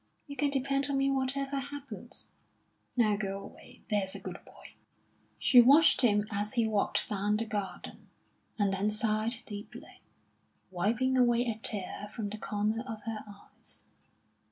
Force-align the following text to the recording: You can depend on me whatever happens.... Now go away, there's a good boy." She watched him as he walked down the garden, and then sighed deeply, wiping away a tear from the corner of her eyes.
You 0.25 0.35
can 0.35 0.49
depend 0.49 0.89
on 0.89 0.97
me 0.97 1.11
whatever 1.11 1.57
happens.... 1.59 2.25
Now 2.97 3.15
go 3.15 3.39
away, 3.39 3.83
there's 3.91 4.15
a 4.15 4.19
good 4.19 4.39
boy." 4.45 4.71
She 5.37 5.61
watched 5.61 6.01
him 6.01 6.25
as 6.31 6.53
he 6.53 6.67
walked 6.67 7.07
down 7.07 7.37
the 7.37 7.45
garden, 7.45 8.07
and 8.57 8.73
then 8.73 8.89
sighed 8.89 9.35
deeply, 9.45 10.01
wiping 10.71 11.17
away 11.17 11.45
a 11.45 11.59
tear 11.59 12.09
from 12.15 12.29
the 12.29 12.39
corner 12.39 12.83
of 12.87 13.03
her 13.03 13.23
eyes. 13.27 13.83